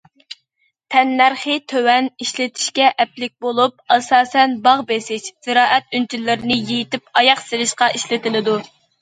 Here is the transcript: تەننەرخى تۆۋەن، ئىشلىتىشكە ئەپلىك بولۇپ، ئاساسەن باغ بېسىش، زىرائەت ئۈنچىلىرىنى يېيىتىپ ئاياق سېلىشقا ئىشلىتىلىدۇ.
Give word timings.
تەننەرخى 0.93 1.57
تۆۋەن، 1.73 2.07
ئىشلىتىشكە 2.23 2.87
ئەپلىك 3.03 3.33
بولۇپ، 3.45 3.85
ئاساسەن 3.97 4.57
باغ 4.65 4.83
بېسىش، 4.93 5.29
زىرائەت 5.51 5.95
ئۈنچىلىرىنى 6.01 6.59
يېيىتىپ 6.65 7.15
ئاياق 7.23 7.47
سېلىشقا 7.53 7.93
ئىشلىتىلىدۇ. 8.01 8.59